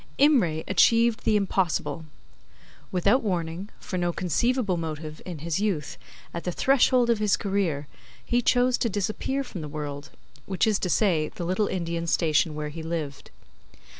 [0.17, 2.05] Imray achieved the impossible.
[2.91, 5.95] Without warning, for no conceivable motive, in his youth,
[6.33, 7.87] at the threshold of his career
[8.25, 10.09] he chose to disappear from the world
[10.47, 13.29] which is to say, the little Indian station where he lived.